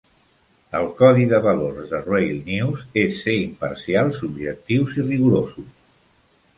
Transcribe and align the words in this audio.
El 0.79 0.87
codi 1.01 1.27
de 1.33 1.39
valors 1.47 1.91
de 1.91 2.01
"Railnews" 2.07 2.87
és 3.05 3.21
ser 3.27 3.39
"imparcials, 3.45 4.27
objectius 4.33 5.01
i 5.01 5.11
rigorosos". 5.15 5.75